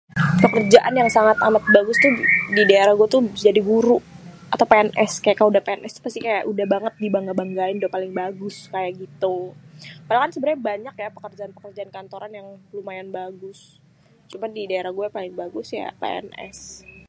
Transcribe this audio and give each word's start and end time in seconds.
pekerjaan 0.43 0.93
yang 1.01 1.09
sangat 1.17 1.37
amat 1.47 1.63
bagus 1.77 1.97
tuh 2.05 2.11
di 2.55 2.63
daerah 2.71 2.93
gué 2.99 3.07
tuh 3.13 3.21
jadi 3.45 3.61
guru 3.71 3.97
atau 4.53 4.65
pns 4.71 5.11
kék 5.23 5.35
kalo 5.37 5.47
udéh 5.51 5.63
PNS 5.67 5.93
pasti 6.03 6.19
kaya 6.25 6.39
udah 6.51 6.65
banget 6.73 6.93
dibangga-banggain 7.03 7.75
udah 7.81 7.91
paling 7.95 8.11
bagus 8.21 8.55
kaya 8.73 8.89
gitu, 9.01 9.35
padahal 10.05 10.23
kan 10.27 10.33
sebenrnya 10.35 10.59
banyak 10.69 10.95
ya 11.03 11.09
pekerjaan-pekerjaan 11.17 11.91
kantoran 11.95 12.31
yang 12.39 12.47
lumayan 12.75 13.09
bagus 13.19 13.59
cuman 14.31 14.51
di 14.57 14.63
daerah 14.71 14.91
gué 14.97 15.07
paling 15.17 15.33
bagus 15.43 15.67
ya 15.79 15.87
PNS 16.01 16.57